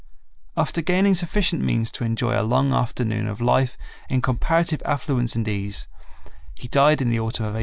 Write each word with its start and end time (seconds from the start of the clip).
After 0.57 0.81
gaining 0.81 1.13
sufficient 1.13 1.61
means 1.61 1.91
to 1.91 2.03
enjoy 2.03 2.31
a 2.35 2.41
long 2.41 2.73
afternoon 2.73 3.27
of 3.27 3.39
life 3.39 3.77
in 4.09 4.19
comparative 4.23 4.81
affluence 4.83 5.35
and 5.35 5.47
ease, 5.47 5.87
he 6.55 6.67
died 6.67 7.03
in 7.03 7.11
the 7.11 7.19
autumn 7.19 7.45
of 7.45 7.53
1876. 7.53 7.59